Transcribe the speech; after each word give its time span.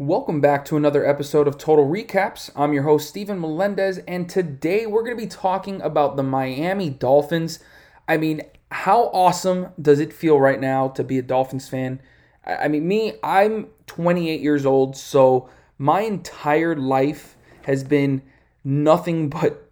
Welcome 0.00 0.40
back 0.40 0.64
to 0.64 0.78
another 0.78 1.04
episode 1.04 1.46
of 1.46 1.58
Total 1.58 1.86
Recaps. 1.86 2.50
I'm 2.56 2.72
your 2.72 2.84
host, 2.84 3.06
Steven 3.06 3.38
Melendez, 3.38 3.98
and 4.08 4.30
today 4.30 4.86
we're 4.86 5.02
going 5.02 5.14
to 5.14 5.22
be 5.22 5.28
talking 5.28 5.82
about 5.82 6.16
the 6.16 6.22
Miami 6.22 6.88
Dolphins. 6.88 7.58
I 8.08 8.16
mean, 8.16 8.40
how 8.70 9.10
awesome 9.12 9.74
does 9.78 10.00
it 10.00 10.14
feel 10.14 10.40
right 10.40 10.58
now 10.58 10.88
to 10.88 11.04
be 11.04 11.18
a 11.18 11.22
Dolphins 11.22 11.68
fan? 11.68 12.00
I 12.46 12.66
mean, 12.68 12.88
me, 12.88 13.12
I'm 13.22 13.66
28 13.88 14.40
years 14.40 14.64
old, 14.64 14.96
so 14.96 15.50
my 15.76 16.00
entire 16.00 16.74
life 16.74 17.36
has 17.64 17.84
been 17.84 18.22
nothing 18.64 19.28
but 19.28 19.68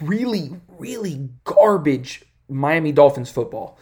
really, 0.00 0.60
really 0.78 1.28
garbage 1.42 2.22
Miami 2.48 2.92
Dolphins 2.92 3.32
football 3.32 3.76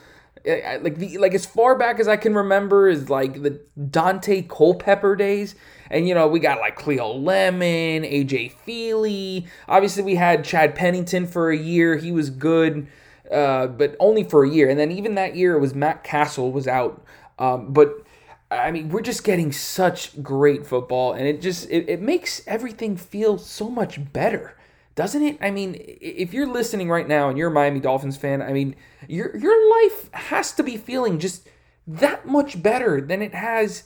like 0.46 0.98
the 0.98 1.18
like 1.18 1.34
as 1.34 1.46
far 1.46 1.74
back 1.74 1.98
as 1.98 2.06
I 2.06 2.16
can 2.16 2.34
remember 2.34 2.88
is 2.88 3.08
like 3.08 3.42
the 3.42 3.60
Daunte 3.78 4.48
Culpepper 4.48 5.16
days. 5.16 5.54
And 5.90 6.08
you 6.08 6.14
know, 6.14 6.26
we 6.28 6.40
got 6.40 6.60
like 6.60 6.76
Cleo 6.76 7.12
Lemon, 7.12 8.02
AJ 8.02 8.52
Feeley. 8.66 9.46
Obviously, 9.68 10.02
we 10.02 10.16
had 10.16 10.44
Chad 10.44 10.74
Pennington 10.74 11.26
for 11.26 11.50
a 11.50 11.56
year. 11.56 11.96
He 11.96 12.12
was 12.12 12.30
good, 12.30 12.86
uh, 13.30 13.68
but 13.68 13.96
only 14.00 14.24
for 14.24 14.44
a 14.44 14.50
year. 14.50 14.68
And 14.68 14.78
then 14.78 14.90
even 14.92 15.14
that 15.14 15.36
year, 15.36 15.56
it 15.56 15.60
was 15.60 15.74
Matt 15.74 16.04
Cassel 16.04 16.52
was 16.52 16.68
out. 16.68 17.04
Um, 17.38 17.72
but 17.72 18.04
I 18.50 18.70
mean, 18.70 18.90
we're 18.90 19.02
just 19.02 19.24
getting 19.24 19.52
such 19.52 20.22
great 20.22 20.66
football, 20.66 21.12
and 21.12 21.26
it 21.26 21.40
just 21.40 21.68
it, 21.70 21.88
it 21.88 22.00
makes 22.00 22.42
everything 22.46 22.96
feel 22.96 23.38
so 23.38 23.70
much 23.70 24.12
better 24.12 24.56
doesn't 24.94 25.22
it? 25.22 25.38
I 25.40 25.50
mean, 25.50 25.76
if 25.78 26.32
you're 26.32 26.46
listening 26.46 26.88
right 26.88 27.08
now 27.08 27.28
and 27.28 27.36
you're 27.36 27.50
a 27.50 27.52
Miami 27.52 27.80
Dolphins 27.80 28.16
fan, 28.16 28.40
I 28.40 28.52
mean, 28.52 28.76
your 29.08 29.36
your 29.36 29.70
life 29.82 30.12
has 30.12 30.52
to 30.52 30.62
be 30.62 30.76
feeling 30.76 31.18
just 31.18 31.48
that 31.86 32.26
much 32.26 32.62
better 32.62 33.00
than 33.00 33.20
it 33.20 33.34
has 33.34 33.84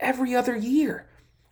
every 0.00 0.34
other 0.34 0.56
year. 0.56 1.06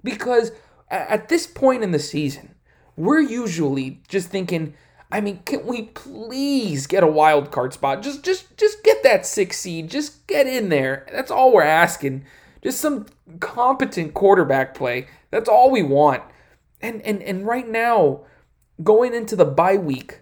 Because 0.04 0.52
at 0.90 1.28
this 1.28 1.46
point 1.46 1.82
in 1.82 1.90
the 1.90 1.98
season, 1.98 2.54
we're 2.96 3.20
usually 3.20 4.00
just 4.08 4.28
thinking, 4.28 4.74
I 5.10 5.20
mean, 5.20 5.40
can 5.44 5.66
we 5.66 5.82
please 5.82 6.86
get 6.86 7.02
a 7.02 7.08
wild 7.08 7.50
card 7.50 7.72
spot? 7.72 8.02
Just 8.02 8.22
just 8.22 8.56
just 8.56 8.84
get 8.84 9.02
that 9.02 9.26
6 9.26 9.56
seed. 9.56 9.90
Just 9.90 10.26
get 10.26 10.46
in 10.46 10.68
there. 10.68 11.06
That's 11.12 11.30
all 11.30 11.52
we're 11.52 11.62
asking. 11.62 12.24
Just 12.62 12.80
some 12.80 13.06
competent 13.40 14.14
quarterback 14.14 14.74
play. 14.74 15.08
That's 15.30 15.48
all 15.48 15.70
we 15.70 15.82
want. 15.82 16.22
And 16.80 17.02
and 17.02 17.22
and 17.22 17.46
right 17.46 17.68
now, 17.68 18.22
going 18.82 19.14
into 19.14 19.36
the 19.36 19.44
bye 19.44 19.76
week 19.76 20.20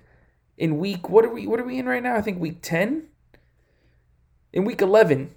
in 0.56 0.79
week 0.79 1.09
what 1.09 1.25
are 1.25 1.33
we 1.33 1.47
what 1.47 1.61
are 1.61 1.65
we 1.65 1.79
in 1.79 1.87
right 1.87 2.03
now? 2.03 2.17
I 2.17 2.23
think 2.23 2.41
week 2.41 2.59
10. 2.62 3.09
In 4.53 4.65
week 4.65 4.81
11. 4.81 5.34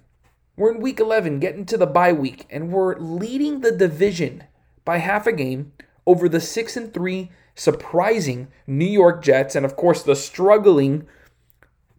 We're 0.56 0.72
in 0.72 0.80
week 0.80 1.00
11 1.00 1.40
getting 1.40 1.66
to 1.66 1.76
the 1.76 1.86
bye 1.86 2.12
week 2.12 2.46
and 2.48 2.70
we're 2.72 2.96
leading 2.98 3.60
the 3.60 3.72
division 3.72 4.44
by 4.84 4.98
half 4.98 5.26
a 5.26 5.32
game 5.32 5.72
over 6.06 6.28
the 6.28 6.40
6 6.40 6.76
and 6.76 6.94
3 6.94 7.30
surprising 7.56 8.48
New 8.66 8.84
York 8.84 9.22
Jets 9.22 9.56
and 9.56 9.66
of 9.66 9.74
course 9.74 10.02
the 10.02 10.14
struggling 10.14 11.08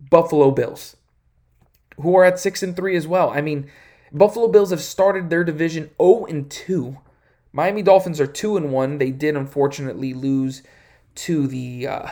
Buffalo 0.10 0.52
Bills 0.52 0.96
who 2.02 2.16
are 2.16 2.26
at 2.26 2.40
6 2.40 2.64
and 2.64 2.76
3 2.76 2.96
as 2.96 3.08
well. 3.08 3.30
I 3.32 3.42
mean, 3.42 3.70
Buffalo 4.12 4.48
Bills 4.48 4.72
have 4.72 4.82
started 4.82 5.30
their 5.30 5.44
division 5.44 5.90
0 6.02 6.26
and 6.26 6.50
2. 6.50 6.98
Miami 7.52 7.82
Dolphins 7.82 8.20
are 8.20 8.28
2 8.28 8.58
and 8.58 8.72
1. 8.72 8.98
They 8.98 9.12
did 9.12 9.36
unfortunately 9.36 10.14
lose 10.14 10.62
to 11.16 11.48
the 11.48 11.88
uh, 11.88 12.08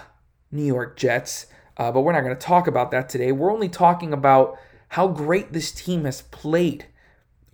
New 0.51 0.65
York 0.65 0.97
Jets. 0.97 1.47
Uh, 1.77 1.91
but 1.91 2.01
we're 2.01 2.11
not 2.11 2.21
going 2.21 2.35
to 2.35 2.41
talk 2.41 2.67
about 2.67 2.91
that 2.91 3.09
today. 3.09 3.31
We're 3.31 3.51
only 3.51 3.69
talking 3.69 4.13
about 4.13 4.57
how 4.89 5.07
great 5.07 5.53
this 5.53 5.71
team 5.71 6.05
has 6.05 6.21
played 6.21 6.85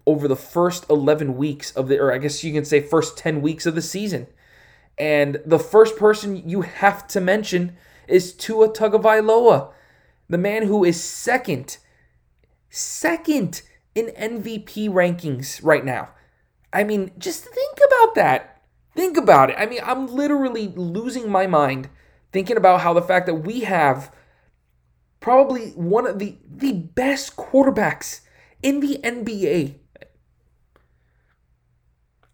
over 0.06 0.28
the 0.28 0.36
first 0.36 0.90
11 0.90 1.38
weeks 1.38 1.72
of 1.72 1.88
the, 1.88 2.00
or 2.00 2.12
I 2.12 2.18
guess 2.18 2.44
you 2.44 2.52
can 2.52 2.66
say 2.66 2.82
first 2.82 3.18
10 3.18 3.42
weeks 3.42 3.66
of 3.66 3.76
the 3.76 3.82
season. 3.82 4.28
And 4.98 5.40
the 5.46 5.60
first 5.60 5.96
person 5.96 6.50
you 6.50 6.62
have 6.62 7.08
to 7.10 7.22
mention 7.22 7.78
is 8.08 8.34
Tua 8.34 8.70
Tagovailoa, 8.70 9.72
the 10.28 10.38
man 10.38 10.64
who 10.64 10.84
is 10.84 11.02
second, 11.02 11.78
second 12.70 13.62
in 13.96 14.08
MVP 14.08 14.90
rankings 14.90 15.62
right 15.64 15.86
now. 15.86 16.10
I 16.74 16.84
mean, 16.84 17.12
just 17.18 17.46
think 17.46 17.78
about 17.88 18.16
that. 18.16 18.59
Think 19.00 19.16
about 19.16 19.50
it. 19.50 19.56
I 19.58 19.66
mean, 19.66 19.80
I'm 19.82 20.08
literally 20.08 20.68
losing 20.76 21.32
my 21.32 21.48
mind 21.48 21.88
thinking 22.34 22.58
about 22.58 22.82
how 22.82 22.92
the 22.92 23.02
fact 23.02 23.28
that 23.28 23.36
we 23.36 23.62
have 23.62 24.14
probably 25.22 25.70
one 25.70 26.06
of 26.06 26.20
the 26.20 26.36
the 26.46 26.74
best 26.74 27.38
quarterbacks 27.38 28.20
in 28.62 28.82
the 28.82 29.00
NBA. 29.02 29.76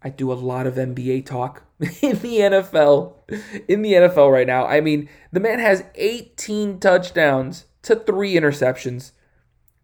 I 0.02 0.08
do 0.08 0.32
a 0.32 0.34
lot 0.34 0.66
of 0.66 0.74
NBA 0.74 1.24
talk 1.24 1.62
in 1.78 2.18
the 2.18 2.40
NFL. 2.40 3.12
In 3.68 3.82
the 3.82 3.92
NFL 3.92 4.32
right 4.32 4.48
now. 4.48 4.66
I 4.66 4.80
mean, 4.80 5.08
the 5.30 5.38
man 5.38 5.60
has 5.60 5.84
18 5.94 6.80
touchdowns 6.80 7.66
to 7.82 7.94
3 7.94 8.34
interceptions. 8.34 9.12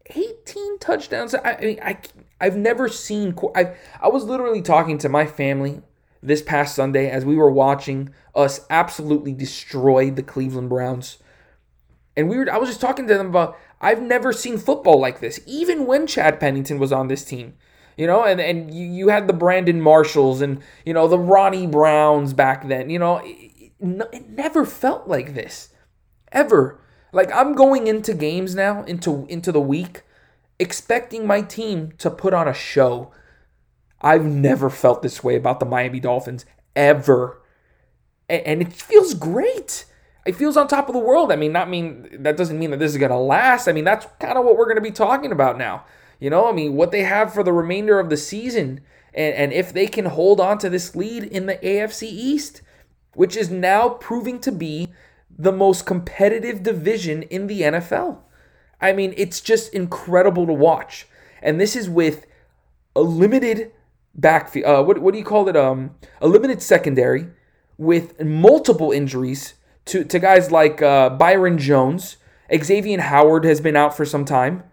18 0.06 0.81
touchdowns. 0.81 1.37
I, 1.37 1.53
I 1.53 1.60
mean, 1.60 1.78
I 1.81 1.99
I've 2.41 2.56
never 2.56 2.88
seen 2.88 3.38
I 3.54 3.76
I 4.00 4.09
was 4.09 4.25
literally 4.25 4.62
talking 4.62 4.99
to 4.99 5.09
my 5.09 5.26
family 5.26 5.82
this 6.22 6.43
past 6.43 6.75
Sunday 6.75 7.10
as 7.10 7.25
we 7.25 7.37
were 7.37 7.50
watching 7.50 8.10
us 8.34 8.65
absolutely 8.71 9.33
destroy 9.33 10.10
the 10.10 10.22
Cleveland 10.22 10.69
Browns. 10.69 11.19
And 12.16 12.28
we 12.28 12.37
were 12.37 12.50
I 12.50 12.59
was 12.59 12.69
just 12.69 12.81
talking 12.81 13.06
to 13.09 13.15
them 13.15 13.28
about 13.28 13.56
I've 13.81 14.00
never 14.00 14.32
seen 14.32 14.59
football 14.59 15.00
like 15.00 15.21
this, 15.21 15.41
even 15.47 15.87
when 15.87 16.06
Chad 16.06 16.38
Pennington 16.38 16.78
was 16.78 16.93
on 16.93 17.09
this 17.09 17.25
team. 17.25 17.55
You 17.97 18.06
know, 18.06 18.25
and, 18.25 18.41
and 18.41 18.72
you, 18.72 18.87
you 18.87 19.09
had 19.09 19.27
the 19.27 19.34
Brandon 19.34 19.78
Marshalls 19.78 20.41
and, 20.41 20.62
you 20.87 20.94
know, 20.94 21.09
the 21.09 21.19
Ronnie 21.19 21.66
Browns 21.66 22.32
back 22.32 22.66
then. 22.66 22.88
You 22.88 22.99
know, 22.99 23.19
it, 23.19 23.72
it 23.81 24.31
never 24.31 24.65
felt 24.65 25.09
like 25.09 25.34
this. 25.34 25.69
Ever. 26.31 26.81
Like 27.12 27.31
I'm 27.34 27.55
going 27.55 27.87
into 27.87 28.15
games 28.15 28.55
now, 28.55 28.82
into 28.84 29.27
into 29.28 29.53
the 29.53 29.61
week, 29.61 30.03
expecting 30.59 31.27
my 31.27 31.43
team 31.43 31.93
to 31.99 32.11
put 32.11 32.32
on 32.32 32.49
a 32.49 32.55
show 32.55 33.11
I've 34.02 34.24
never 34.24 34.68
felt 34.68 35.02
this 35.02 35.22
way 35.22 35.36
about 35.36 35.60
the 35.60 35.66
Miami 35.66 36.00
Dolphins 36.00 36.44
ever. 36.74 37.40
And 38.28 38.60
it 38.60 38.72
feels 38.72 39.14
great. 39.14 39.84
It 40.26 40.36
feels 40.36 40.56
on 40.56 40.68
top 40.68 40.88
of 40.88 40.94
the 40.94 41.00
world. 41.00 41.30
I 41.32 41.36
mean, 41.36 41.52
not 41.52 41.70
mean 41.70 42.08
that 42.20 42.36
doesn't 42.36 42.58
mean 42.58 42.70
that 42.70 42.78
this 42.78 42.92
is 42.92 42.98
to 42.98 43.16
last. 43.16 43.68
I 43.68 43.72
mean, 43.72 43.84
that's 43.84 44.06
kind 44.18 44.38
of 44.38 44.44
what 44.44 44.56
we're 44.56 44.66
to 44.76 44.82
be 44.82 44.90
talking 44.90 45.32
about 45.32 45.58
now. 45.58 45.84
You 46.18 46.30
know, 46.30 46.48
I 46.48 46.52
mean, 46.52 46.74
what 46.74 46.92
they 46.92 47.02
have 47.02 47.32
for 47.32 47.42
the 47.42 47.52
remainder 47.52 47.98
of 47.98 48.10
the 48.10 48.16
season 48.16 48.80
and, 49.14 49.34
and 49.34 49.52
if 49.52 49.72
they 49.72 49.86
can 49.86 50.06
hold 50.06 50.40
on 50.40 50.58
to 50.58 50.70
this 50.70 50.96
lead 50.96 51.24
in 51.24 51.46
the 51.46 51.56
AFC 51.56 52.04
East, 52.04 52.62
which 53.14 53.36
is 53.36 53.50
now 53.50 53.90
proving 53.90 54.38
to 54.40 54.52
be 54.52 54.88
the 55.36 55.52
most 55.52 55.86
competitive 55.86 56.62
division 56.62 57.22
in 57.24 57.46
the 57.46 57.62
NFL. 57.62 58.19
I 58.80 58.92
mean, 58.92 59.14
it's 59.16 59.40
just 59.40 59.72
incredible 59.74 60.46
to 60.46 60.52
watch. 60.52 61.06
And 61.42 61.60
this 61.60 61.76
is 61.76 61.88
with 61.88 62.26
a 62.94 63.02
limited 63.02 63.72
backfield. 64.15 64.67
Uh, 64.67 64.83
what 64.83 64.99
what 64.99 65.12
do 65.12 65.19
you 65.19 65.25
call 65.25 65.49
it? 65.49 65.56
Um, 65.56 65.95
a 66.21 66.28
limited 66.28 66.62
secondary 66.62 67.28
with 67.78 68.23
multiple 68.23 68.93
injuries 68.93 69.55
to 69.87 70.05
to 70.05 70.19
guys 70.19 70.50
like 70.50 70.83
uh, 70.83 71.11
Byron 71.11 71.59
Jones. 71.59 72.17
Xavier 72.55 73.00
Howard 73.00 73.45
has 73.45 73.61
been 73.61 73.77
out 73.77 73.97
for 73.97 74.05
some 74.05 74.25
time. 74.25 74.65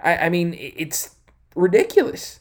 I, 0.00 0.16
I 0.16 0.28
mean, 0.28 0.56
it's 0.58 1.16
ridiculous. 1.54 2.40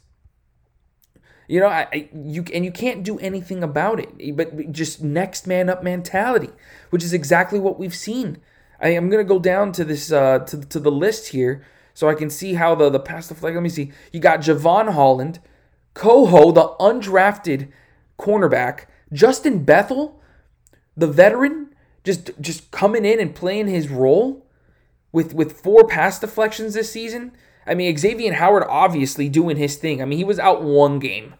You 1.48 1.60
know, 1.60 1.68
I, 1.68 1.88
I, 1.92 2.10
you 2.14 2.46
and 2.54 2.64
you 2.64 2.72
can't 2.72 3.04
do 3.04 3.18
anything 3.20 3.64
about 3.64 4.00
it. 4.00 4.36
But 4.36 4.72
just 4.72 5.04
next 5.04 5.48
man 5.48 5.70
up 5.70 5.84
mentality, 5.84 6.50
which 6.92 7.04
is 7.04 7.14
exactly 7.14 7.60
what 7.60 7.80
we've 7.80 7.96
seen. 7.96 8.38
I, 8.80 8.90
am 8.90 9.10
gonna 9.10 9.24
go 9.24 9.40
down 9.40 9.72
to 9.74 9.84
this 9.84 10.12
uh, 10.12 10.40
to 10.40 10.58
to 10.58 10.80
the 10.80 10.92
list 10.92 11.30
here 11.30 11.66
so 11.94 12.08
I 12.08 12.14
can 12.14 12.30
see 12.30 12.54
how 12.54 12.76
the 12.76 12.90
the 12.90 13.00
pass 13.00 13.28
the 13.28 13.36
flag. 13.36 13.56
Let 13.56 13.64
me 13.64 13.70
see. 13.70 13.92
You 14.12 14.20
got 14.20 14.42
Jevon 14.42 14.94
Holland, 14.94 15.40
Kohou, 16.00 16.54
the 16.54 16.70
undrafted 16.80 17.68
cornerback, 18.18 18.86
Justin 19.12 19.66
Bethel, 19.66 20.22
the 20.96 21.08
veteran, 21.08 21.76
just 22.06 22.32
just 22.40 22.72
coming 22.72 23.04
in 23.04 23.20
and 23.20 23.36
playing 23.36 23.68
his 23.68 23.90
role 23.90 24.46
with 25.12 25.34
with 25.34 25.60
four 25.60 25.86
pass 25.86 26.18
deflections 26.18 26.74
this 26.74 26.90
season. 26.90 27.34
I 27.68 27.76
mean, 27.76 27.98
Xavier 27.98 28.34
Howard 28.34 28.64
obviously 28.70 29.28
doing 29.28 29.58
his 29.58 29.76
thing. 29.76 30.02
I 30.02 30.06
mean, 30.06 30.18
he 30.18 30.24
was 30.24 30.40
out 30.40 30.64
one 30.64 31.00
game. 31.00 31.36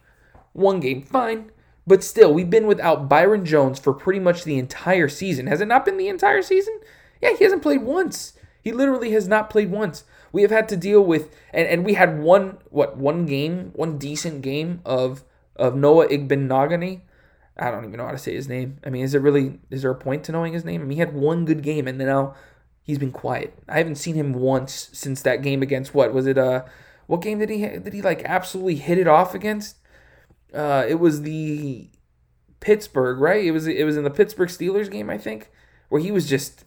One 0.52 0.78
game, 0.78 1.02
fine. 1.02 1.50
But 1.86 2.04
still, 2.04 2.32
we've 2.34 2.50
been 2.50 2.66
without 2.66 3.08
Byron 3.08 3.46
Jones 3.46 3.78
for 3.78 3.94
pretty 3.94 4.20
much 4.20 4.44
the 4.44 4.58
entire 4.58 5.08
season. 5.08 5.46
Has 5.46 5.62
it 5.62 5.68
not 5.68 5.86
been 5.86 5.96
the 5.96 6.08
entire 6.08 6.42
season? 6.42 6.78
Yeah, 7.22 7.34
he 7.34 7.44
hasn't 7.44 7.62
played 7.62 7.82
once. 7.82 8.34
He 8.62 8.72
literally 8.72 9.12
has 9.12 9.26
not 9.26 9.48
played 9.48 9.70
once. 9.70 10.04
We 10.32 10.42
have 10.42 10.50
had 10.50 10.68
to 10.68 10.76
deal 10.76 11.02
with 11.02 11.34
and, 11.52 11.66
and 11.66 11.84
we 11.84 11.94
had 11.94 12.20
one 12.20 12.58
what 12.70 12.96
one 12.96 13.26
game, 13.26 13.72
one 13.74 13.98
decent 13.98 14.42
game 14.42 14.80
of 14.84 15.24
of 15.56 15.76
Noah 15.76 16.08
Igbinoghene. 16.08 17.02
I 17.58 17.70
don't 17.70 17.84
even 17.84 17.98
know 17.98 18.06
how 18.06 18.12
to 18.12 18.18
say 18.18 18.34
his 18.34 18.48
name. 18.48 18.78
I 18.84 18.90
mean, 18.90 19.04
is 19.04 19.14
it 19.14 19.20
really 19.20 19.60
is 19.70 19.82
there 19.82 19.90
a 19.90 19.94
point 19.96 20.24
to 20.24 20.32
knowing 20.32 20.52
his 20.52 20.64
name? 20.64 20.82
I 20.82 20.84
mean, 20.84 20.96
he 20.96 21.00
had 21.00 21.14
one 21.14 21.44
good 21.44 21.62
game 21.62 21.86
and 21.86 22.00
then 22.00 22.08
now 22.08 22.34
he's 22.82 22.98
been 22.98 23.12
quiet. 23.12 23.56
I 23.68 23.78
haven't 23.78 23.96
seen 23.96 24.14
him 24.14 24.32
once 24.32 24.90
since 24.92 25.22
that 25.22 25.42
game 25.42 25.62
against 25.62 25.94
what 25.94 26.12
was 26.12 26.26
it? 26.26 26.38
Uh, 26.38 26.64
what 27.06 27.22
game 27.22 27.38
did 27.38 27.50
he 27.50 27.58
did 27.60 27.92
he 27.92 28.02
like 28.02 28.22
absolutely 28.24 28.76
hit 28.76 28.98
it 28.98 29.08
off 29.08 29.34
against? 29.34 29.76
Uh, 30.54 30.84
it 30.88 30.96
was 30.96 31.22
the 31.22 31.88
Pittsburgh, 32.60 33.20
right? 33.20 33.44
It 33.44 33.52
was 33.52 33.66
it 33.66 33.84
was 33.84 33.96
in 33.96 34.04
the 34.04 34.10
Pittsburgh 34.10 34.48
Steelers 34.48 34.90
game, 34.90 35.10
I 35.10 35.18
think, 35.18 35.50
where 35.88 36.00
he 36.00 36.12
was 36.12 36.28
just 36.28 36.64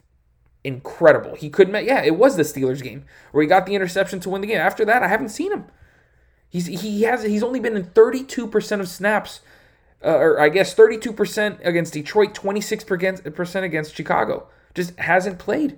incredible. 0.63 1.35
He 1.35 1.49
couldn't. 1.49 1.85
Yeah, 1.85 2.03
it 2.03 2.17
was 2.17 2.35
the 2.35 2.43
Steelers 2.43 2.81
game 2.81 3.05
where 3.31 3.41
he 3.41 3.47
got 3.47 3.65
the 3.65 3.75
interception 3.75 4.19
to 4.21 4.29
win 4.29 4.41
the 4.41 4.47
game. 4.47 4.59
After 4.59 4.85
that, 4.85 5.03
I 5.03 5.07
haven't 5.07 5.29
seen 5.29 5.51
him. 5.51 5.65
He's 6.49 6.67
he 6.67 7.03
has 7.03 7.23
he's 7.23 7.43
only 7.43 7.59
been 7.59 7.75
in 7.75 7.85
32% 7.85 8.79
of 8.79 8.87
snaps, 8.87 9.41
uh, 10.03 10.09
or 10.09 10.39
I 10.39 10.49
guess 10.49 10.75
32% 10.75 11.65
against 11.65 11.93
Detroit, 11.93 12.33
26% 12.33 13.63
against 13.63 13.95
Chicago. 13.95 14.47
Just 14.75 14.97
hasn't 14.99 15.39
played. 15.39 15.77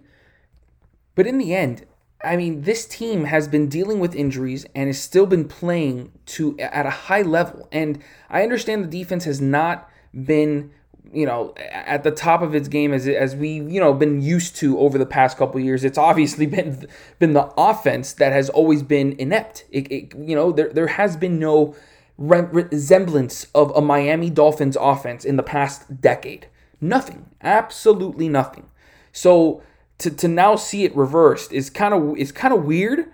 But 1.16 1.28
in 1.28 1.38
the 1.38 1.56
end, 1.56 1.86
I 2.24 2.36
mean, 2.36 2.64
this 2.64 2.86
team 2.86 3.26
has 3.26 3.48
been 3.48 3.70
dealing 3.70 4.00
with 4.00 4.16
injuries 4.16 4.66
and 4.76 4.88
has 4.88 5.00
still 5.00 5.26
been 5.26 5.48
playing 5.48 6.12
to 6.28 6.58
at 6.60 6.86
a 6.86 6.90
high 6.90 7.22
level. 7.22 7.68
And 7.72 8.02
I 8.30 8.44
understand 8.44 8.84
the 8.84 9.00
defense 9.00 9.26
has 9.26 9.40
not 9.40 9.90
been, 10.14 10.72
you 11.14 11.26
know, 11.26 11.54
at 11.58 12.04
the 12.04 12.12
top 12.12 12.42
of 12.42 12.56
its 12.56 12.68
game 12.68 12.94
as 12.94 13.08
as 13.08 13.36
we, 13.36 13.50
you 13.50 13.80
know, 13.80 13.94
been 13.94 14.22
used 14.22 14.56
to 14.58 14.80
over 14.80 14.98
the 14.98 15.06
past 15.06 15.38
couple 15.38 15.60
years. 15.60 15.84
It's 15.84 15.98
obviously 15.98 16.46
been 16.58 16.88
been 17.20 17.34
the 17.34 17.52
offense 17.58 18.14
that 18.14 18.32
has 18.32 18.50
always 18.50 18.84
been 18.84 19.14
inept. 19.20 19.66
It, 19.72 19.92
it 19.92 20.16
you 20.18 20.36
know, 20.36 20.52
there 20.52 20.70
there 20.70 20.88
has 20.88 21.18
been 21.18 21.40
no 21.40 21.76
resemblance 22.18 23.48
of 23.54 23.72
a 23.76 23.82
Miami 23.82 24.30
Dolphins 24.30 24.78
offense 24.80 25.26
in 25.26 25.36
the 25.36 25.44
past 25.44 26.02
decade. 26.02 26.48
Nothing. 26.80 27.26
Absolutely 27.42 28.30
nothing. 28.30 28.70
So 29.12 29.62
to, 29.98 30.10
to 30.12 30.28
now 30.28 30.56
see 30.56 30.84
it 30.84 30.96
reversed 30.96 31.52
is 31.52 31.70
kind 31.70 31.94
of 31.94 32.18
is 32.18 32.32
kind 32.32 32.54
of 32.54 32.66
weird. 32.66 33.12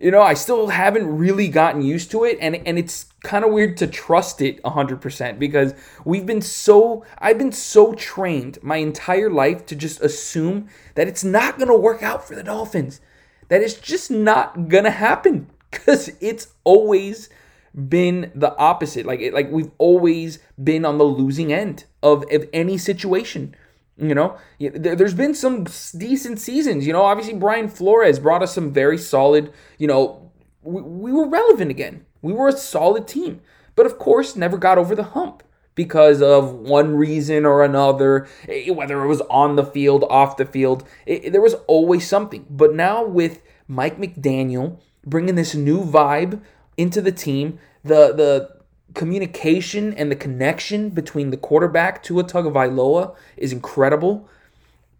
You 0.00 0.10
know, 0.10 0.22
I 0.22 0.32
still 0.32 0.68
haven't 0.68 1.18
really 1.18 1.48
gotten 1.48 1.82
used 1.82 2.10
to 2.12 2.24
it 2.24 2.38
and 2.40 2.56
and 2.66 2.78
it's 2.78 3.06
kind 3.22 3.44
of 3.44 3.52
weird 3.52 3.76
to 3.76 3.86
trust 3.86 4.40
it 4.40 4.62
100% 4.62 5.38
because 5.38 5.74
we've 6.06 6.24
been 6.24 6.40
so 6.40 7.04
I've 7.18 7.36
been 7.36 7.52
so 7.52 7.92
trained 7.92 8.58
my 8.62 8.76
entire 8.76 9.28
life 9.28 9.66
to 9.66 9.76
just 9.76 10.00
assume 10.00 10.68
that 10.94 11.06
it's 11.06 11.22
not 11.22 11.58
going 11.58 11.68
to 11.68 11.76
work 11.76 12.02
out 12.02 12.26
for 12.26 12.34
the 12.34 12.42
Dolphins. 12.42 13.02
That 13.48 13.60
it's 13.60 13.74
just 13.74 14.10
not 14.10 14.68
going 14.68 14.84
to 14.84 14.90
happen 14.90 15.48
cuz 15.70 16.10
it's 16.20 16.48
always 16.64 17.28
been 17.74 18.32
the 18.34 18.56
opposite. 18.56 19.04
Like 19.04 19.20
it, 19.20 19.34
like 19.34 19.50
we've 19.50 19.70
always 19.76 20.38
been 20.62 20.86
on 20.86 20.96
the 20.96 21.04
losing 21.04 21.52
end 21.52 21.84
of, 22.02 22.24
of 22.32 22.48
any 22.54 22.78
situation. 22.78 23.54
You 24.00 24.14
know, 24.14 24.38
there's 24.58 25.14
been 25.14 25.34
some 25.34 25.64
decent 25.96 26.40
seasons. 26.40 26.86
You 26.86 26.92
know, 26.92 27.02
obviously 27.02 27.34
Brian 27.34 27.68
Flores 27.68 28.18
brought 28.18 28.42
us 28.42 28.54
some 28.54 28.72
very 28.72 28.96
solid. 28.96 29.52
You 29.78 29.88
know, 29.88 30.32
we, 30.62 30.80
we 30.80 31.12
were 31.12 31.28
relevant 31.28 31.70
again. 31.70 32.06
We 32.22 32.32
were 32.32 32.48
a 32.48 32.52
solid 32.52 33.06
team, 33.06 33.40
but 33.76 33.86
of 33.86 33.98
course, 33.98 34.36
never 34.36 34.56
got 34.58 34.78
over 34.78 34.94
the 34.94 35.02
hump 35.02 35.42
because 35.74 36.20
of 36.20 36.52
one 36.52 36.96
reason 36.96 37.46
or 37.46 37.64
another, 37.64 38.28
eh, 38.48 38.70
whether 38.70 39.02
it 39.02 39.06
was 39.06 39.22
on 39.22 39.56
the 39.56 39.64
field, 39.64 40.04
off 40.10 40.36
the 40.36 40.44
field. 40.44 40.84
It, 41.06 41.32
there 41.32 41.40
was 41.40 41.54
always 41.66 42.06
something. 42.06 42.46
But 42.50 42.74
now 42.74 43.04
with 43.04 43.42
Mike 43.68 43.98
McDaniel 43.98 44.78
bringing 45.06 45.34
this 45.34 45.54
new 45.54 45.82
vibe 45.82 46.40
into 46.76 47.00
the 47.00 47.12
team, 47.12 47.58
the 47.82 48.12
the 48.12 48.59
communication 48.94 49.94
and 49.94 50.10
the 50.10 50.16
connection 50.16 50.90
between 50.90 51.30
the 51.30 51.36
quarterback 51.36 52.02
Tua 52.02 52.24
Tagovailoa 52.24 53.14
is 53.36 53.52
incredible. 53.52 54.28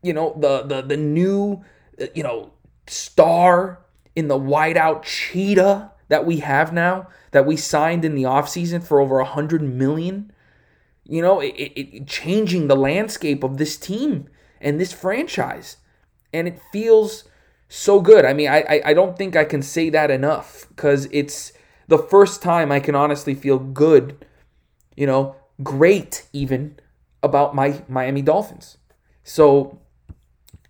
You 0.03 0.13
know, 0.13 0.35
the 0.39 0.63
the 0.63 0.83
the 0.83 0.97
new 0.97 1.63
uh, 2.01 2.07
you 2.15 2.23
know 2.23 2.53
star 2.87 3.81
in 4.17 4.29
the 4.29 4.39
whiteout 4.39 5.03
cheetah 5.03 5.93
that 6.09 6.27
we 6.27 6.39
have 6.39 6.73
now 6.73 7.09
that 7.31 7.47
we 7.47 7.57
signed 7.57 8.05
in 8.05 8.15
the 8.15 8.25
offseason 8.25 8.83
for 8.83 9.01
over 9.01 9.19
a 9.19 9.25
hundred 9.25 9.63
million. 9.63 10.33
You 11.05 11.23
know, 11.23 11.41
it, 11.41 11.55
it, 11.57 11.97
it 11.97 12.07
changing 12.07 12.69
the 12.69 12.77
landscape 12.77 13.43
of 13.43 13.59
this 13.59 13.77
team 13.77 14.29
and 14.61 14.79
this 14.79 14.93
franchise. 14.93 15.79
And 16.33 16.47
it 16.47 16.61
feels 16.73 17.25
so 17.69 18.01
good. 18.01 18.25
I 18.25 18.33
mean, 18.33 18.49
I, 18.49 18.61
I, 18.63 18.83
I 18.87 18.95
don't 18.95 19.17
think 19.17 19.35
I 19.35 19.45
can 19.45 19.63
say 19.63 19.91
that 19.91 20.11
enough 20.11 20.67
because 20.69 21.09
it's 21.11 21.53
the 21.91 21.99
first 21.99 22.41
time 22.41 22.71
I 22.71 22.79
can 22.79 22.95
honestly 22.95 23.35
feel 23.35 23.59
good, 23.59 24.25
you 24.97 25.07
know, 25.07 25.35
great 25.63 26.25
even 26.33 26.79
about 27.21 27.55
my 27.55 27.83
Miami 27.89 28.23
Dolphins. 28.23 28.79
So, 29.25 29.81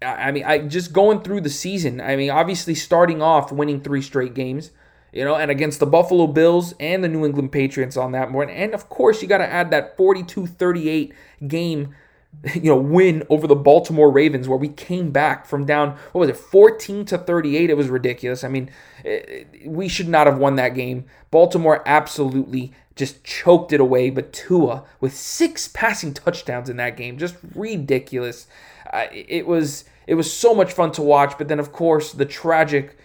I 0.00 0.32
mean, 0.32 0.44
I 0.44 0.66
just 0.66 0.94
going 0.94 1.20
through 1.20 1.42
the 1.42 1.50
season. 1.50 2.00
I 2.00 2.16
mean, 2.16 2.30
obviously 2.30 2.74
starting 2.74 3.20
off 3.20 3.52
winning 3.52 3.82
three 3.82 4.00
straight 4.00 4.32
games, 4.32 4.70
you 5.12 5.22
know, 5.22 5.36
and 5.36 5.50
against 5.50 5.78
the 5.78 5.86
Buffalo 5.86 6.26
Bills 6.26 6.72
and 6.80 7.04
the 7.04 7.08
New 7.08 7.26
England 7.26 7.52
Patriots 7.52 7.98
on 7.98 8.12
that 8.12 8.30
morning. 8.30 8.56
And 8.56 8.72
of 8.72 8.88
course, 8.88 9.20
you 9.20 9.28
got 9.28 9.38
to 9.38 9.46
add 9.46 9.70
that 9.70 9.98
42 9.98 10.46
38 10.46 11.12
game 11.46 11.94
you 12.54 12.62
know 12.70 12.76
win 12.76 13.22
over 13.28 13.46
the 13.46 13.56
Baltimore 13.56 14.10
Ravens 14.10 14.48
where 14.48 14.58
we 14.58 14.68
came 14.68 15.10
back 15.10 15.46
from 15.46 15.66
down 15.66 15.90
what 16.12 16.20
was 16.20 16.30
it 16.30 16.36
14 16.36 17.04
to 17.06 17.18
38 17.18 17.70
it 17.70 17.76
was 17.76 17.88
ridiculous. 17.88 18.44
I 18.44 18.48
mean 18.48 18.70
it, 19.04 19.48
we 19.66 19.88
should 19.88 20.08
not 20.08 20.26
have 20.26 20.38
won 20.38 20.56
that 20.56 20.74
game. 20.74 21.04
Baltimore 21.30 21.82
absolutely 21.86 22.72
just 22.96 23.24
choked 23.24 23.72
it 23.72 23.80
away. 23.80 24.10
But 24.10 24.32
Tua 24.32 24.84
with 25.00 25.14
six 25.14 25.68
passing 25.68 26.14
touchdowns 26.14 26.70
in 26.70 26.76
that 26.78 26.96
game 26.96 27.18
just 27.18 27.36
ridiculous. 27.54 28.46
Uh, 28.92 29.06
it 29.12 29.46
was 29.46 29.84
it 30.06 30.14
was 30.14 30.32
so 30.32 30.54
much 30.54 30.72
fun 30.72 30.92
to 30.92 31.02
watch. 31.02 31.36
But 31.36 31.48
then 31.48 31.60
of 31.60 31.72
course 31.72 32.12
the 32.12 32.26
tragic 32.26 32.96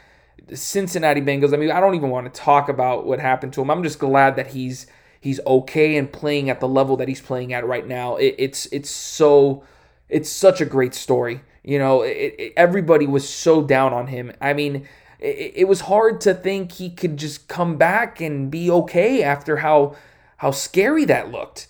Cincinnati 0.54 1.22
Bengals. 1.22 1.54
I 1.54 1.58
mean 1.58 1.72
I 1.72 1.82
don't 1.82 1.96
even 1.96 2.10
want 2.10 2.34
to 2.34 2.42
talk 2.42 2.70
about 2.70 3.06
what 3.06 3.20
happened 3.20 3.52
to 3.54 3.62
him. 3.62 3.70
I'm 3.70 3.84
just 3.84 4.00
glad 4.00 4.38
that 4.38 4.48
he's 4.48 4.88
he's 5.26 5.40
okay 5.48 5.98
and 5.98 6.14
playing 6.14 6.52
at 6.52 6.60
the 6.60 6.68
level 6.68 6.96
that 6.98 7.08
he's 7.08 7.20
playing 7.20 7.52
at 7.52 7.66
right 7.66 7.88
now. 7.88 8.16
It, 8.16 8.36
it's 8.38 8.68
it's 8.68 8.92
so 8.92 9.64
it's 10.08 10.30
such 10.30 10.62
a 10.62 10.66
great 10.66 10.94
story. 10.94 11.42
You 11.64 11.80
know, 11.80 12.04
it, 12.04 12.36
it, 12.38 12.54
everybody 12.56 13.08
was 13.08 13.28
so 13.28 13.64
down 13.64 13.92
on 13.92 14.06
him. 14.06 14.32
I 14.40 14.54
mean, 14.54 14.88
it, 15.20 15.68
was 15.68 15.82
hard 15.82 16.22
to 16.22 16.36
think 16.36 16.74
he 16.74 16.92
could 16.92 17.18
just 17.18 17.48
come 17.48 17.76
back 17.76 18.22
and 18.22 18.52
be 18.52 18.70
okay 18.70 19.24
after 19.24 19.58
how 19.58 19.96
how 20.38 20.52
scary 20.52 21.06
that 21.06 21.32
looked. 21.32 21.70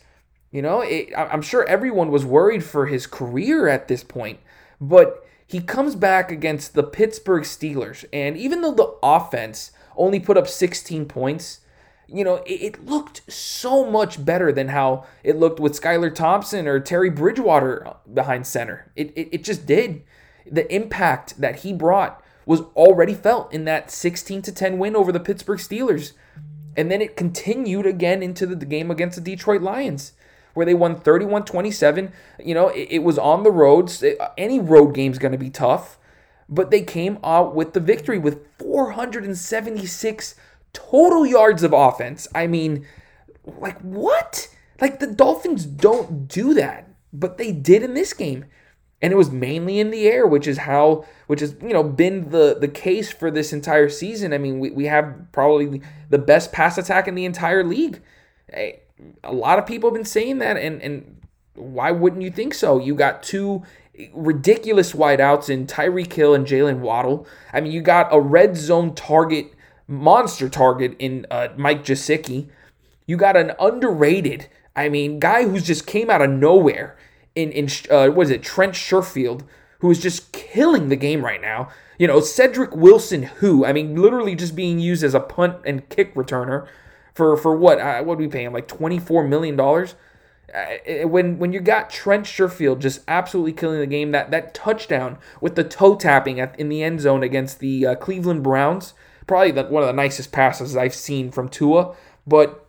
You 0.52 0.62
know, 0.62 0.84
I'm 1.16 1.42
sure 1.42 1.66
everyone 1.66 2.12
was 2.12 2.26
worried 2.26 2.64
for 2.64 2.88
his 2.88 3.08
career 3.08 3.70
at 3.70 3.88
this 3.88 4.04
point, 4.04 4.40
but 4.82 5.26
he 5.48 5.62
comes 5.62 5.96
back 5.96 6.30
against 6.30 6.74
the 6.74 6.84
Pittsburgh 6.84 7.44
Steelers, 7.44 8.04
and 8.12 8.36
even 8.36 8.60
though 8.60 8.74
the 8.74 8.96
offense 9.02 9.72
only 9.96 10.20
put 10.20 10.38
up 10.38 10.50
16 10.50 11.06
points, 11.06 11.62
you 12.08 12.24
know, 12.24 12.36
it, 12.46 12.62
it, 12.62 12.86
looked 12.86 13.32
so 13.32 13.90
much 13.90 14.24
better 14.24 14.52
than 14.52 14.70
how 14.70 15.06
it 15.24 15.38
looked 15.38 15.60
with 15.60 15.80
Skylar 15.80 16.14
Thompson 16.14 16.68
or 16.68 16.80
Teddy 16.80 17.10
Bridgewater 17.10 17.88
uh, 17.88 17.94
behind 18.14 18.46
center. 18.46 18.92
It, 18.96 19.12
it, 19.16 19.30
it 19.32 19.44
just 19.44 19.66
did. 19.66 20.04
The 20.50 20.74
impact 20.74 21.40
that 21.42 21.58
he 21.58 21.74
brought 21.74 22.24
was 22.46 22.62
already 22.76 23.16
felt 23.16 23.52
in 23.52 23.66
that 23.66 23.90
16 23.90 24.44
to 24.44 24.52
10 24.52 24.78
win 24.78 24.96
over 24.96 25.12
the 25.12 25.20
Pittsburgh 25.20 25.60
Steelers. 25.60 26.14
And 26.78 26.92
then 26.92 27.02
it 27.02 27.18
continued 27.18 27.86
again 27.86 28.22
into 28.22 28.46
the, 28.46 28.66
game 28.66 28.92
against 28.92 29.16
the 29.16 29.36
Detroit 29.36 29.62
Lions, 29.62 30.14
where 30.54 30.66
they 30.66 30.74
won 30.74 31.00
31 31.00 31.46
27. 31.46 32.12
You 32.44 32.54
know, 32.54 32.68
it, 32.68 32.88
it, 32.92 33.00
was 33.00 33.18
on 33.18 33.44
the 33.44 33.52
roads. 33.52 34.04
Uh, 34.04 34.30
any 34.38 34.60
road 34.60 34.94
game 34.94 35.12
is 35.12 35.20
going 35.20 35.32
to 35.32 35.38
be 35.38 35.50
tough, 35.50 35.98
but 36.48 36.70
they 36.70 36.82
came 36.82 37.18
out 37.24 37.56
with 37.56 37.74
the 37.74 37.80
victory 37.80 38.20
with 38.20 38.46
476 38.60 40.36
total 40.76 41.26
yards 41.26 41.64
of 41.64 41.74
offense. 41.74 42.28
I 42.36 42.46
mean, 42.46 42.86
like 43.46 43.80
what? 43.82 44.48
Like 44.80 45.00
the 45.00 45.08
Dolphins 45.08 45.66
don't 45.66 46.28
do 46.28 46.54
that, 46.54 46.90
but 47.12 47.38
they 47.38 47.52
did 47.52 47.82
in 47.82 47.94
this 47.94 48.14
game. 48.14 48.46
And 49.02 49.12
it 49.12 49.18
was 49.18 49.32
mainly 49.32 49.80
in 49.80 49.92
the 49.92 50.08
air, 50.08 50.26
which 50.26 50.48
is 50.48 50.60
how 50.60 51.06
which 51.28 51.40
has, 51.40 51.56
you 51.62 51.74
know, 51.74 51.84
been 51.84 52.30
the 52.30 52.58
the 52.60 52.68
case 52.68 53.12
for 53.12 53.32
this 53.32 53.54
entire 53.54 53.90
season. 53.90 54.34
I 54.34 54.38
mean, 54.38 54.60
we, 54.60 54.72
we 54.72 54.86
have 54.86 55.28
probably 55.32 55.82
the 56.10 56.18
best 56.18 56.52
pass 56.52 56.78
attack 56.78 57.08
in 57.08 57.16
the 57.16 57.26
entire 57.26 57.64
league. 57.64 58.02
A 58.54 59.34
lot 59.34 59.60
of 59.60 59.66
people 59.66 59.90
have 59.90 59.96
been 59.96 60.06
saying 60.06 60.40
that 60.40 60.58
and 60.58 60.82
and 60.82 61.22
why 61.56 61.92
wouldn't 61.92 62.22
you 62.22 62.32
think 62.32 62.54
so? 62.54 62.80
You 62.80 62.96
got 62.96 63.24
two 63.24 63.64
ridiculous 64.14 64.94
wideouts 64.94 65.50
in 65.50 65.68
Tyreek 65.68 66.12
Hill 66.12 66.34
and 66.34 66.46
Jalen 66.46 66.80
Waddle. 66.80 67.26
I 67.54 67.62
mean, 67.62 67.72
you 67.72 67.82
got 67.82 68.14
a 68.14 68.20
red 68.20 68.58
zone 68.58 68.94
target 68.94 69.54
monster 69.88 70.50
target 70.50 70.96
in 71.00 71.26
uh, 71.30 71.50
Mike 71.58 71.84
Gesicki. 71.84 72.50
You 73.06 73.18
got 73.18 73.38
an 73.38 73.54
underrated, 73.60 74.48
I 74.76 74.90
mean, 74.90 75.20
guy 75.20 75.44
who's 75.44 75.66
just 75.66 75.86
came 75.86 76.10
out 76.10 76.22
of 76.22 76.30
nowhere 76.30 76.98
in 77.36 77.52
in 77.52 77.70
uh, 77.90 78.08
what 78.10 78.24
is 78.24 78.30
it, 78.32 78.44
Trent 78.44 78.74
Sherfield, 78.74 79.44
who 79.80 79.92
is 79.92 80.02
just 80.02 80.32
killing 80.32 80.90
the 80.90 80.96
game 80.96 81.24
right 81.24 81.42
now. 81.42 81.70
You 81.98 82.08
know, 82.08 82.20
Cedric 82.20 82.76
Wilson, 82.76 83.24
who 83.24 83.66
I 83.66 83.74
mean, 83.74 83.96
literally 83.96 84.36
just 84.36 84.56
being 84.56 84.80
used 84.80 85.04
as 85.04 85.14
a 85.14 85.20
punt 85.20 85.58
and 85.66 85.88
kick 85.90 86.16
returner 86.16 86.68
for 87.14 87.38
for 87.38 87.56
what? 87.56 87.80
Uh, 87.80 88.04
what 88.04 88.18
do 88.18 88.24
we 88.24 88.30
pay 88.30 88.44
him? 88.44 88.54
Like 88.54 88.68
twenty 88.68 89.00
four 89.00 89.26
million 89.28 89.56
dollars. 89.56 89.96
Uh, 90.54 91.08
when 91.08 91.38
when 91.38 91.54
you 91.54 91.60
got 91.60 91.90
Trent 91.90 92.26
Sherfield 92.26 92.80
just 92.80 93.02
absolutely 93.08 93.54
killing 93.54 93.80
the 93.80 93.88
game, 93.88 94.12
that 94.12 94.32
that 94.32 94.54
touchdown 94.54 95.18
with 95.42 95.56
the 95.56 95.64
toe 95.64 95.96
tapping 95.96 96.40
at, 96.40 96.58
in 96.60 96.70
the 96.70 96.84
end 96.84 97.02
zone 97.02 97.24
against 97.24 97.60
the 97.60 97.86
uh, 97.86 97.96
Cleveland 97.96 98.44
Browns, 98.44 98.94
probably 99.28 99.52
one 99.52 99.84
of 99.84 99.88
the 99.88 99.94
nicest 99.94 100.32
passes 100.32 100.76
I've 100.76 100.96
seen 100.96 101.32
from 101.32 101.50
Tua. 101.50 101.96
But 102.28 102.68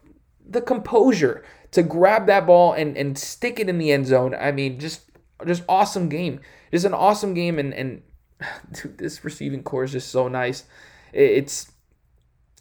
the 0.48 0.60
composure 0.60 1.44
to 1.72 1.82
grab 1.82 2.26
that 2.26 2.46
ball 2.46 2.72
and, 2.72 2.96
and 2.96 3.18
stick 3.18 3.58
it 3.58 3.68
in 3.68 3.78
the 3.78 3.92
end 3.92 4.06
zone. 4.06 4.34
I 4.34 4.52
mean, 4.52 4.78
just 4.78 5.02
just 5.44 5.62
awesome 5.68 6.08
game. 6.08 6.40
Just 6.70 6.86
an 6.86 6.94
awesome 6.94 7.34
game, 7.34 7.58
and 7.58 7.74
and 7.74 8.02
dude, 8.72 8.98
this 8.98 9.24
receiving 9.24 9.62
corps 9.62 9.84
is 9.84 9.92
just 9.92 10.10
so 10.10 10.28
nice. 10.28 10.64
It's 11.12 11.72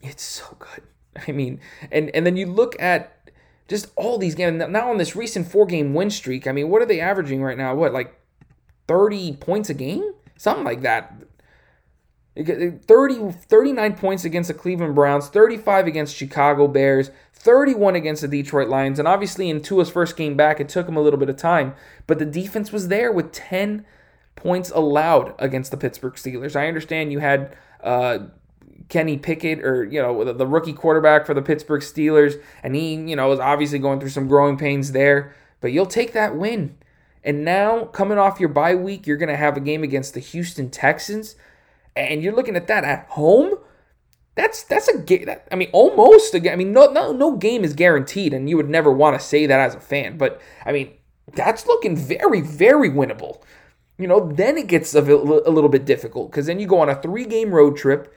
it's 0.01 0.23
so 0.23 0.55
good. 0.59 0.83
I 1.27 1.31
mean, 1.31 1.59
and 1.91 2.09
and 2.15 2.25
then 2.25 2.37
you 2.37 2.45
look 2.45 2.79
at 2.81 3.29
just 3.67 3.87
all 3.95 4.17
these 4.17 4.35
games 4.35 4.63
now 4.69 4.89
on 4.89 4.97
this 4.97 5.15
recent 5.15 5.49
four 5.49 5.65
game 5.65 5.93
win 5.93 6.09
streak. 6.09 6.47
I 6.47 6.51
mean, 6.51 6.69
what 6.69 6.81
are 6.81 6.85
they 6.85 6.99
averaging 6.99 7.41
right 7.41 7.57
now? 7.57 7.75
What 7.75 7.93
like 7.93 8.19
thirty 8.87 9.33
points 9.33 9.69
a 9.69 9.73
game, 9.73 10.11
something 10.37 10.65
like 10.65 10.81
that. 10.81 11.13
30, 12.43 13.31
39 13.31 13.95
points 13.95 14.25
against 14.25 14.49
the 14.49 14.53
Cleveland 14.53 14.95
Browns, 14.95 15.29
35 15.29 15.87
against 15.87 16.15
Chicago 16.15 16.67
Bears, 16.67 17.09
31 17.33 17.95
against 17.95 18.21
the 18.21 18.27
Detroit 18.27 18.67
Lions. 18.67 18.99
And 18.99 19.07
obviously, 19.07 19.49
in 19.49 19.61
Tua's 19.61 19.89
first 19.89 20.17
game 20.17 20.35
back, 20.35 20.59
it 20.59 20.67
took 20.67 20.87
him 20.87 20.97
a 20.97 21.01
little 21.01 21.19
bit 21.19 21.29
of 21.29 21.37
time, 21.37 21.75
but 22.07 22.19
the 22.19 22.25
defense 22.25 22.71
was 22.71 22.89
there 22.89 23.11
with 23.11 23.31
10 23.31 23.85
points 24.35 24.69
allowed 24.71 25.33
against 25.39 25.71
the 25.71 25.77
Pittsburgh 25.77 26.15
Steelers. 26.15 26.55
I 26.55 26.67
understand 26.67 27.11
you 27.11 27.19
had 27.19 27.55
uh, 27.81 28.19
Kenny 28.89 29.17
Pickett, 29.17 29.63
or 29.63 29.85
you 29.85 30.01
know, 30.01 30.23
the, 30.25 30.33
the 30.33 30.47
rookie 30.47 30.73
quarterback 30.73 31.25
for 31.25 31.33
the 31.33 31.41
Pittsburgh 31.41 31.81
Steelers, 31.81 32.41
and 32.61 32.75
he, 32.75 32.95
you 32.95 33.15
know, 33.15 33.29
was 33.29 33.39
obviously 33.39 33.79
going 33.79 33.99
through 33.99 34.09
some 34.09 34.27
growing 34.27 34.57
pains 34.57 34.91
there. 34.91 35.33
But 35.61 35.71
you'll 35.71 35.85
take 35.85 36.11
that 36.13 36.35
win. 36.35 36.77
And 37.23 37.43
now, 37.43 37.85
coming 37.85 38.17
off 38.17 38.39
your 38.39 38.49
bye 38.49 38.75
week, 38.75 39.07
you're 39.07 39.17
going 39.17 39.29
to 39.29 39.37
have 39.37 39.57
a 39.57 39.61
game 39.61 39.83
against 39.83 40.13
the 40.13 40.19
Houston 40.19 40.69
Texans 40.69 41.35
and 41.95 42.21
you're 42.21 42.35
looking 42.35 42.55
at 42.55 42.67
that 42.67 42.83
at 42.83 43.07
home. 43.09 43.55
That's 44.35 44.63
that's 44.63 44.87
a 44.87 44.97
game. 44.97 45.27
I 45.51 45.55
mean, 45.55 45.69
almost 45.71 46.33
a 46.33 46.39
game. 46.39 46.53
I 46.53 46.55
mean, 46.57 46.73
no 46.73 46.91
no 46.91 47.11
no 47.11 47.37
game 47.37 47.63
is 47.63 47.73
guaranteed, 47.73 48.33
and 48.33 48.49
you 48.49 48.57
would 48.57 48.69
never 48.69 48.91
want 48.91 49.19
to 49.19 49.25
say 49.25 49.45
that 49.45 49.59
as 49.59 49.75
a 49.75 49.79
fan. 49.79 50.17
But 50.17 50.41
I 50.65 50.71
mean, 50.71 50.91
that's 51.33 51.65
looking 51.65 51.95
very 51.95 52.41
very 52.41 52.89
winnable. 52.89 53.41
You 53.97 54.07
know, 54.07 54.29
then 54.29 54.57
it 54.57 54.67
gets 54.67 54.93
a, 54.93 54.99
a 55.01 55.03
little 55.51 55.69
bit 55.69 55.85
difficult 55.85 56.31
because 56.31 56.47
then 56.47 56.59
you 56.59 56.67
go 56.67 56.79
on 56.81 56.89
a 56.89 57.01
three 57.01 57.25
game 57.25 57.51
road 57.51 57.77
trip 57.77 58.13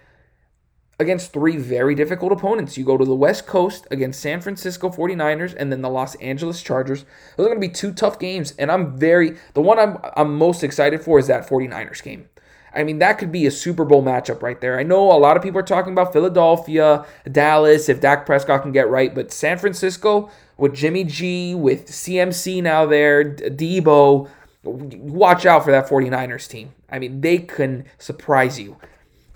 against 1.00 1.32
three 1.32 1.56
very 1.56 1.94
difficult 1.94 2.32
opponents. 2.32 2.76
You 2.76 2.84
go 2.84 2.98
to 2.98 3.04
the 3.04 3.14
West 3.14 3.46
Coast 3.46 3.86
against 3.90 4.20
San 4.20 4.40
Francisco 4.40 4.90
49ers 4.90 5.54
and 5.56 5.70
then 5.70 5.82
the 5.82 5.88
Los 5.88 6.16
Angeles 6.16 6.62
Chargers. 6.62 7.04
Those 7.36 7.46
are 7.46 7.50
going 7.50 7.60
to 7.60 7.68
be 7.68 7.72
two 7.72 7.92
tough 7.92 8.18
games 8.18 8.52
and 8.58 8.72
I'm 8.72 8.96
very 8.96 9.36
the 9.54 9.62
one 9.62 9.78
I'm 9.78 9.98
I'm 10.16 10.36
most 10.36 10.64
excited 10.64 11.00
for 11.00 11.18
is 11.18 11.28
that 11.28 11.48
49ers 11.48 12.02
game. 12.02 12.28
I 12.74 12.84
mean, 12.84 12.98
that 12.98 13.18
could 13.18 13.32
be 13.32 13.46
a 13.46 13.50
Super 13.50 13.84
Bowl 13.84 14.02
matchup 14.02 14.42
right 14.42 14.60
there. 14.60 14.78
I 14.78 14.82
know 14.82 15.10
a 15.10 15.18
lot 15.18 15.36
of 15.36 15.42
people 15.42 15.58
are 15.58 15.64
talking 15.64 15.92
about 15.92 16.12
Philadelphia, 16.12 17.04
Dallas, 17.30 17.88
if 17.88 18.00
Dak 18.00 18.26
Prescott 18.26 18.62
can 18.62 18.72
get 18.72 18.88
right, 18.88 19.14
but 19.14 19.32
San 19.32 19.58
Francisco 19.58 20.30
with 20.56 20.74
Jimmy 20.74 21.04
G, 21.04 21.54
with 21.54 21.86
CMC 21.86 22.62
now 22.62 22.84
there, 22.84 23.24
Debo, 23.24 24.28
watch 24.62 25.46
out 25.46 25.64
for 25.64 25.70
that 25.70 25.88
49ers 25.88 26.48
team. 26.48 26.74
I 26.90 26.98
mean, 26.98 27.20
they 27.20 27.38
can 27.38 27.86
surprise 27.98 28.58
you. 28.58 28.76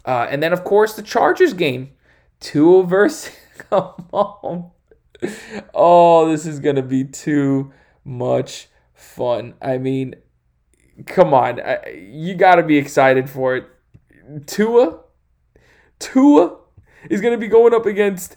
Uh, 0.04 0.26
and 0.28 0.42
then, 0.42 0.52
of 0.52 0.64
course, 0.64 0.94
the 0.94 1.02
Chargers 1.02 1.54
game. 1.54 1.92
Tua 2.40 2.84
versus. 2.84 3.34
Come 3.70 4.08
on. 4.12 4.70
Oh, 5.72 6.28
this 6.28 6.46
is 6.46 6.58
going 6.58 6.76
to 6.76 6.82
be 6.82 7.04
too 7.04 7.72
much 8.04 8.68
fun. 8.94 9.54
I 9.62 9.78
mean, 9.78 10.16
come 11.06 11.34
on, 11.34 11.60
you 11.94 12.34
got 12.34 12.56
to 12.56 12.62
be 12.62 12.76
excited 12.76 13.28
for 13.28 13.56
it. 13.56 13.66
Tua, 14.46 15.00
Tua 15.98 16.56
is 17.10 17.20
going 17.20 17.34
to 17.34 17.38
be 17.38 17.48
going 17.48 17.74
up 17.74 17.86
against 17.86 18.36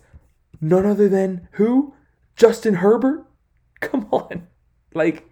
none 0.61 0.85
other 0.85 1.07
than 1.07 1.47
who? 1.53 1.93
Justin 2.35 2.75
Herbert. 2.75 3.25
Come 3.79 4.07
on, 4.11 4.47
like. 4.93 5.31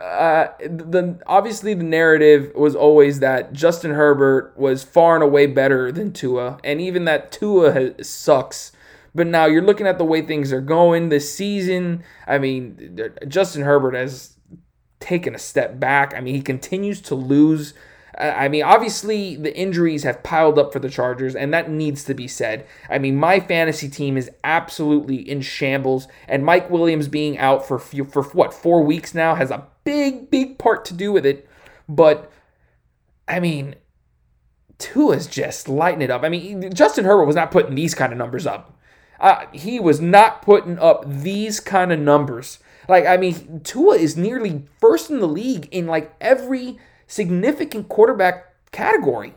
Uh, 0.00 0.48
the 0.60 1.20
obviously 1.26 1.74
the 1.74 1.84
narrative 1.84 2.50
was 2.54 2.74
always 2.74 3.20
that 3.20 3.52
Justin 3.52 3.90
Herbert 3.90 4.54
was 4.56 4.82
far 4.82 5.14
and 5.14 5.22
away 5.22 5.46
better 5.46 5.92
than 5.92 6.14
Tua, 6.14 6.58
and 6.64 6.80
even 6.80 7.04
that 7.04 7.30
Tua 7.30 7.72
has, 7.72 8.08
sucks. 8.08 8.72
But 9.14 9.26
now 9.26 9.44
you're 9.44 9.62
looking 9.62 9.86
at 9.86 9.98
the 9.98 10.04
way 10.06 10.22
things 10.22 10.50
are 10.50 10.62
going 10.62 11.10
this 11.10 11.32
season. 11.34 12.02
I 12.26 12.38
mean, 12.38 12.98
Justin 13.28 13.62
Herbert 13.62 13.94
has 13.94 14.38
taken 15.02 15.34
a 15.34 15.38
step 15.38 15.78
back. 15.78 16.14
I 16.16 16.20
mean, 16.20 16.34
he 16.34 16.42
continues 16.42 17.00
to 17.02 17.14
lose. 17.14 17.74
I 18.16 18.48
mean, 18.48 18.62
obviously, 18.62 19.36
the 19.36 19.56
injuries 19.56 20.02
have 20.04 20.22
piled 20.22 20.58
up 20.58 20.72
for 20.72 20.78
the 20.78 20.90
Chargers, 20.90 21.34
and 21.34 21.52
that 21.52 21.70
needs 21.70 22.04
to 22.04 22.14
be 22.14 22.28
said. 22.28 22.66
I 22.90 22.98
mean, 22.98 23.16
my 23.16 23.40
fantasy 23.40 23.88
team 23.88 24.16
is 24.16 24.30
absolutely 24.44 25.16
in 25.16 25.40
shambles, 25.40 26.08
and 26.28 26.44
Mike 26.44 26.70
Williams 26.70 27.08
being 27.08 27.38
out 27.38 27.66
for 27.66 27.78
for 27.78 28.22
what 28.22 28.54
four 28.54 28.82
weeks 28.82 29.14
now 29.14 29.34
has 29.34 29.50
a 29.50 29.66
big, 29.84 30.30
big 30.30 30.58
part 30.58 30.84
to 30.86 30.94
do 30.94 31.10
with 31.10 31.24
it. 31.24 31.48
But 31.88 32.30
I 33.26 33.40
mean, 33.40 33.76
Tua's 34.78 35.26
just 35.26 35.68
lighting 35.68 36.02
it 36.02 36.10
up. 36.10 36.22
I 36.22 36.28
mean, 36.28 36.72
Justin 36.74 37.04
Herbert 37.04 37.24
was 37.24 37.36
not 37.36 37.50
putting 37.50 37.74
these 37.74 37.94
kind 37.94 38.12
of 38.12 38.18
numbers 38.18 38.46
up. 38.46 38.78
Uh, 39.20 39.46
he 39.52 39.78
was 39.80 40.00
not 40.00 40.42
putting 40.42 40.78
up 40.78 41.04
these 41.06 41.60
kind 41.60 41.92
of 41.92 41.98
numbers 41.98 42.58
like, 42.92 43.06
I 43.06 43.16
mean, 43.16 43.60
Tua 43.64 43.96
is 43.96 44.16
nearly 44.16 44.64
first 44.78 45.10
in 45.10 45.20
the 45.20 45.26
league 45.26 45.68
in 45.70 45.86
like 45.86 46.14
every 46.20 46.78
significant 47.06 47.88
quarterback 47.88 48.70
category. 48.70 49.34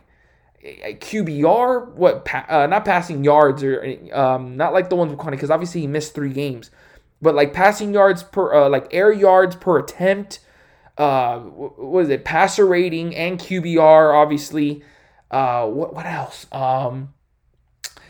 QBR, 0.63 1.93
what, 1.93 2.27
uh, 2.50 2.67
not 2.67 2.85
passing 2.85 3.24
yards 3.24 3.63
or 3.63 3.97
um, 4.13 4.57
not 4.57 4.74
like 4.74 4.89
the 4.89 4.95
ones 4.95 5.12
with 5.12 5.19
Connie, 5.19 5.38
because 5.38 5.51
obviously 5.51 5.81
he 5.81 5.88
missed 5.88 6.13
three 6.15 6.33
games, 6.33 6.71
but 7.21 7.35
like 7.35 7.53
passing 7.53 7.93
yards 7.93 8.24
per, 8.24 8.53
uh, 8.53 8.69
like 8.69 8.88
air 8.91 9.12
yards 9.12 9.55
per 9.55 9.79
attempt. 9.79 10.39
Uh, 10.97 11.39
what 11.39 12.01
is 12.01 12.09
it? 12.09 12.25
Passer 12.25 12.65
rating 12.65 13.15
and 13.15 13.39
QBR, 13.39 14.13
obviously. 14.13 14.83
Uh, 15.29 15.65
what 15.67 15.93
what 15.93 16.05
else? 16.05 16.45
Um, 16.51 17.13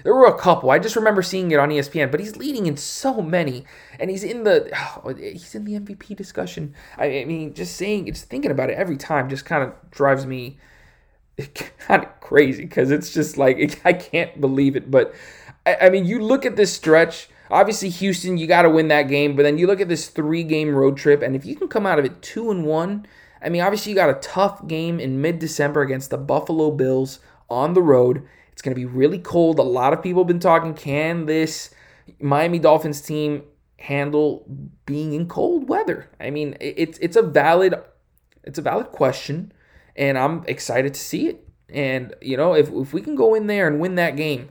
there 0.06 0.14
were 0.14 0.28
a 0.28 0.38
couple. 0.38 0.70
I 0.70 0.78
just 0.78 0.96
remember 0.96 1.24
seeing 1.24 1.50
it 1.50 1.58
on 1.58 1.70
ESPN, 1.70 2.12
but 2.12 2.20
he's 2.20 2.36
leading 2.36 2.68
in 2.68 2.78
so 2.78 3.24
many, 3.24 3.66
and 4.00 4.12
he's 4.12 4.24
in 4.24 4.44
the 4.44 4.70
oh, 5.04 5.16
he's 5.18 5.56
in 5.56 5.66
the 5.66 5.80
MVP 5.80 6.16
discussion. 6.16 6.76
I, 6.96 7.22
I 7.22 7.26
mean, 7.26 7.56
just 7.56 7.76
saying, 7.76 8.06
just 8.06 8.30
thinking 8.30 8.52
about 8.52 8.70
it 8.70 8.78
every 8.78 8.98
time, 8.98 9.30
just 9.30 9.46
kind 9.46 9.64
of 9.64 9.74
drives 9.90 10.28
me 10.28 10.60
kind 11.80 12.04
of 12.04 12.20
crazy 12.20 12.66
because 12.66 12.92
it's 12.92 13.16
just 13.16 13.38
like 13.38 13.82
I 13.86 13.94
can't 13.94 14.40
believe 14.40 14.76
it. 14.76 14.92
But 14.92 15.16
I, 15.66 15.76
I 15.82 15.90
mean, 15.90 16.06
you 16.06 16.22
look 16.22 16.46
at 16.46 16.56
this 16.56 16.72
stretch. 16.72 17.28
Obviously, 17.50 17.90
Houston, 17.90 18.38
you 18.38 18.46
got 18.46 18.64
to 18.64 18.70
win 18.70 18.88
that 18.90 19.04
game, 19.04 19.36
but 19.36 19.42
then 19.44 19.58
you 19.58 19.66
look 19.66 19.82
at 19.82 19.88
this 19.88 20.08
three-game 20.08 20.74
road 20.74 20.98
trip, 20.98 21.22
and 21.22 21.36
if 21.36 21.46
you 21.46 21.56
can 21.56 21.68
come 21.68 21.86
out 21.86 22.00
of 22.00 22.06
it 22.06 22.22
two 22.24 22.50
and 22.50 22.64
one, 22.64 23.06
I 23.40 23.50
mean, 23.50 23.62
obviously 23.62 23.92
you 23.92 23.96
got 23.96 24.10
a 24.10 24.20
tough 24.20 24.68
game 24.68 25.00
in 25.00 25.22
mid-December 25.22 25.82
against 25.82 26.10
the 26.10 26.18
Buffalo 26.18 26.72
Bills 26.72 27.20
on 27.48 27.74
the 27.76 27.84
road. 27.84 28.28
It's 28.56 28.62
going 28.62 28.74
to 28.74 28.80
be 28.80 28.86
really 28.86 29.20
cold. 29.20 29.60
A 29.60 29.64
lot 29.64 29.92
of 29.92 30.02
people 30.02 30.22
have 30.22 30.30
been 30.30 30.40
talking 30.40 30.74
can 30.74 31.26
this 31.26 31.72
Miami 32.22 32.58
Dolphins 32.58 33.02
team 33.02 33.44
handle 33.78 34.46
being 34.86 35.12
in 35.12 35.28
cold 35.28 35.68
weather? 35.68 36.10
I 36.22 36.30
mean, 36.30 36.56
it's 36.62 36.98
it's 37.00 37.18
a 37.18 37.22
valid 37.22 37.76
it's 38.46 38.58
a 38.58 38.62
valid 38.62 38.94
question 38.94 39.52
and 39.98 40.18
I'm 40.18 40.46
excited 40.48 40.94
to 40.94 41.00
see 41.02 41.28
it. 41.28 41.46
And 41.68 42.14
you 42.22 42.38
know, 42.38 42.56
if 42.56 42.72
if 42.72 42.94
we 42.94 43.02
can 43.02 43.16
go 43.16 43.36
in 43.36 43.48
there 43.48 43.68
and 43.68 43.82
win 43.82 43.96
that 43.96 44.16
game, 44.16 44.48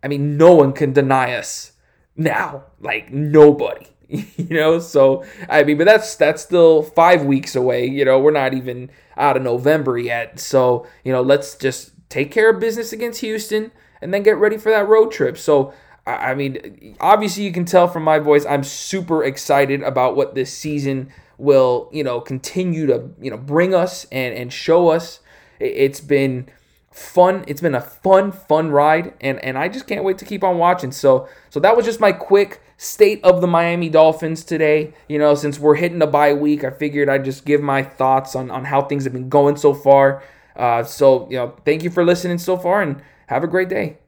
I 0.00 0.06
mean, 0.06 0.36
no 0.36 0.54
one 0.54 0.72
can 0.72 0.92
deny 0.92 1.34
us 1.34 1.72
now. 2.14 2.66
Like 2.78 3.12
nobody. 3.12 3.88
you 4.08 4.56
know, 4.56 4.78
so 4.78 5.24
I 5.48 5.64
mean, 5.64 5.76
but 5.76 5.86
that's 5.86 6.14
that's 6.14 6.40
still 6.40 6.84
5 6.84 7.24
weeks 7.24 7.56
away, 7.56 7.86
you 7.86 8.04
know, 8.04 8.20
we're 8.20 8.30
not 8.30 8.54
even 8.54 8.92
out 9.16 9.36
of 9.36 9.42
November 9.42 9.98
yet. 9.98 10.38
So, 10.38 10.86
you 11.02 11.10
know, 11.10 11.20
let's 11.20 11.56
just 11.56 11.90
take 12.10 12.30
care 12.30 12.50
of 12.50 12.60
business 12.60 12.92
against 12.92 13.22
Houston, 13.22 13.72
and 14.02 14.12
then 14.12 14.22
get 14.22 14.36
ready 14.36 14.58
for 14.58 14.70
that 14.70 14.86
road 14.86 15.10
trip. 15.10 15.38
So, 15.38 15.72
I 16.06 16.34
mean, 16.34 16.96
obviously, 17.00 17.44
you 17.44 17.52
can 17.52 17.64
tell 17.64 17.88
from 17.88 18.02
my 18.02 18.18
voice, 18.18 18.44
I'm 18.44 18.64
super 18.64 19.24
excited 19.24 19.82
about 19.82 20.16
what 20.16 20.34
this 20.34 20.52
season 20.52 21.10
will, 21.38 21.88
you 21.92 22.04
know, 22.04 22.20
continue 22.20 22.86
to, 22.86 23.10
you 23.20 23.30
know, 23.30 23.38
bring 23.38 23.74
us 23.74 24.04
and, 24.12 24.34
and 24.34 24.52
show 24.52 24.88
us. 24.88 25.20
It's 25.58 26.00
been 26.00 26.48
fun. 26.90 27.44
It's 27.46 27.60
been 27.60 27.74
a 27.74 27.80
fun, 27.80 28.32
fun 28.32 28.70
ride, 28.70 29.14
and 29.20 29.38
and 29.44 29.56
I 29.56 29.68
just 29.68 29.86
can't 29.86 30.04
wait 30.04 30.18
to 30.18 30.24
keep 30.24 30.42
on 30.42 30.58
watching. 30.58 30.92
So, 30.92 31.28
so 31.48 31.60
that 31.60 31.76
was 31.76 31.84
just 31.86 32.00
my 32.00 32.12
quick 32.12 32.60
state 32.76 33.22
of 33.22 33.40
the 33.40 33.46
Miami 33.46 33.88
Dolphins 33.88 34.42
today. 34.42 34.94
You 35.08 35.18
know, 35.18 35.34
since 35.34 35.58
we're 35.58 35.76
hitting 35.76 35.98
the 35.98 36.06
bye 36.06 36.32
week, 36.32 36.64
I 36.64 36.70
figured 36.70 37.08
I'd 37.08 37.24
just 37.24 37.44
give 37.44 37.60
my 37.60 37.82
thoughts 37.82 38.34
on 38.34 38.50
on 38.50 38.64
how 38.64 38.82
things 38.82 39.04
have 39.04 39.12
been 39.12 39.28
going 39.28 39.56
so 39.56 39.74
far. 39.74 40.22
Uh, 40.60 40.84
so, 40.84 41.28
you 41.30 41.38
know, 41.38 41.56
thank 41.64 41.84
you 41.84 41.90
for 41.90 42.04
listening 42.04 42.38
so 42.38 42.58
far 42.58 42.82
and 42.82 43.02
have 43.28 43.44
a 43.44 43.48
great 43.48 43.70
day. 43.70 43.99